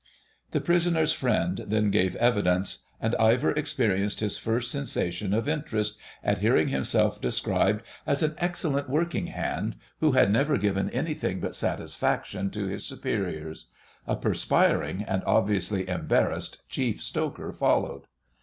The 0.49 0.61
Prisoner's 0.61 1.13
Friend 1.13 1.63
then 1.67 1.91
gave 1.91 2.15
evidence, 2.15 2.79
and 2.99 3.13
Ivor 3.17 3.51
experienced 3.51 4.19
his 4.19 4.35
first 4.35 4.71
sensation 4.71 5.31
of 5.31 5.47
interest 5.47 5.99
at 6.23 6.39
hearing 6.39 6.69
himself 6.69 7.21
described 7.21 7.83
as 8.07 8.23
an 8.23 8.33
excellent 8.39 8.89
working 8.89 9.27
hand, 9.27 9.75
who 9.99 10.13
had 10.13 10.31
never 10.31 10.57
given 10.57 10.89
anything 10.89 11.39
but 11.39 11.53
satisfaction 11.53 12.49
to 12.49 12.65
his 12.65 12.83
superiors. 12.83 13.69
A 14.07 14.15
perspiring 14.15 15.03
and 15.03 15.21
obviously 15.25 15.87
embarrassed 15.87 16.63
Chief 16.67 16.99
Stoker 17.03 17.53
followed. 17.53 18.05